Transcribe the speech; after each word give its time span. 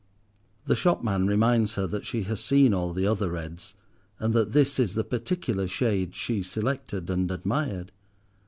The 0.65 0.75
shopman 0.75 1.27
reminds 1.27 1.75
her 1.75 1.85
that 1.85 2.07
she 2.07 2.23
has 2.23 2.43
seen 2.43 2.73
all 2.73 2.91
the 2.91 3.05
other 3.05 3.29
reds, 3.29 3.75
and 4.17 4.33
that 4.33 4.51
this 4.51 4.79
is 4.79 4.95
the 4.95 5.03
particular 5.03 5.67
shade 5.67 6.15
she 6.15 6.41
selected 6.41 7.07
and 7.11 7.29
admired. 7.29 7.91